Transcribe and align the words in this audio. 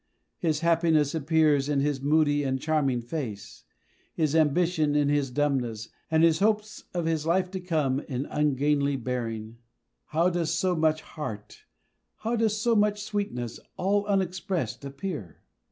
His 0.39 0.61
happiness 0.61 1.13
appears 1.13 1.69
in 1.69 1.79
his 1.79 2.01
moody 2.01 2.41
and 2.43 2.59
charming 2.59 3.01
face, 3.03 3.65
his 4.15 4.35
ambition 4.35 4.95
in 4.95 5.09
his 5.09 5.29
dumbness, 5.29 5.89
and 6.09 6.23
the 6.23 6.31
hopes 6.43 6.85
of 6.91 7.05
his 7.05 7.27
life 7.27 7.51
to 7.51 7.59
come 7.59 7.99
in 8.09 8.25
ungainly 8.25 8.95
bearing. 8.95 9.59
How 10.07 10.31
does 10.31 10.51
so 10.51 10.75
much 10.75 11.03
heart, 11.03 11.65
how 12.15 12.35
does 12.35 12.57
so 12.59 12.75
much 12.75 13.03
sweetness, 13.03 13.59
all 13.77 14.03
unexpressed, 14.07 14.83
appear? 14.83 15.43